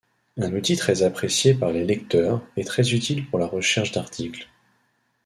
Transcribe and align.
Un 0.39 0.51
outil 0.55 0.75
très 0.77 1.03
appréciée 1.03 1.53
par 1.53 1.69
les 1.69 1.85
lecteurs, 1.85 2.41
et 2.57 2.63
très 2.65 2.91
utile 2.95 3.29
pour 3.29 3.37
la 3.37 3.45
recherche 3.45 3.91
d'articles. 3.91 4.49